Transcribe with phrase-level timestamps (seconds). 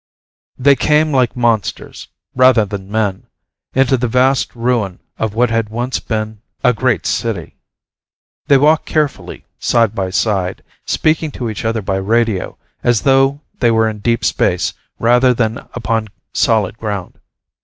[0.63, 3.27] _They came like monsters, rather than men,
[3.75, 7.57] into the vast ruin of what had once been a great city.
[8.47, 13.69] They walked carefully, side by side, speaking to each other by radio as though they
[13.69, 17.19] were in deep space rather than upon solid ground.